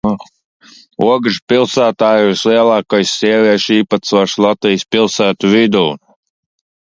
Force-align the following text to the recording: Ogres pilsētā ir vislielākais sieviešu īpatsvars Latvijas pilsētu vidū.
Ogres 1.07 1.35
pilsētā 1.51 2.07
ir 2.21 2.29
vislielākais 2.29 3.11
sieviešu 3.19 3.77
īpatsvars 3.81 4.37
Latvijas 4.45 4.87
pilsētu 4.97 5.53
vidū. 5.55 5.85